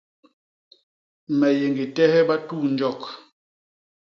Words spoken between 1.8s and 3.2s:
tehe bantunjok.